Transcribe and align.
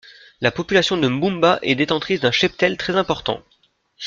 La 0.39 0.49
population 0.49 0.97
de 0.97 1.07
Mboumba 1.07 1.59
est 1.61 1.75
détentrice 1.75 2.19
d'un 2.21 2.31
cheptel 2.31 2.75
très 2.75 2.95
important. 2.95 3.43